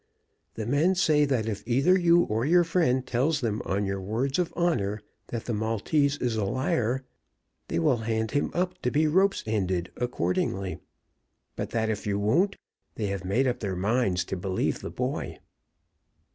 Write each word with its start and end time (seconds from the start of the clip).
The 0.55 0.65
men 0.65 0.95
say 0.95 1.25
that 1.25 1.45
if 1.45 1.61
either 1.67 1.95
you 1.95 2.23
or 2.23 2.43
your 2.43 2.63
friend 2.63 3.05
tell 3.05 3.31
them 3.33 3.61
on 3.65 3.85
your 3.85 4.01
words 4.01 4.39
of 4.39 4.51
honor 4.55 4.99
that 5.27 5.45
the 5.45 5.53
Maltese 5.53 6.17
is 6.17 6.35
a 6.37 6.43
liar, 6.43 7.05
they 7.67 7.77
will 7.77 7.97
hand 7.97 8.31
him 8.31 8.49
up 8.51 8.81
to 8.81 8.89
be 8.89 9.05
rope's 9.05 9.43
ended 9.45 9.91
accordingly; 9.97 10.79
but 11.55 11.69
that 11.69 11.91
if 11.91 12.07
you 12.07 12.17
won't, 12.17 12.55
they 12.95 13.05
have 13.13 13.23
made 13.23 13.45
up 13.45 13.59
their 13.59 13.75
minds 13.75 14.25
to 14.25 14.35
believe 14.35 14.79
the 14.79 14.89
boy." 14.89 15.37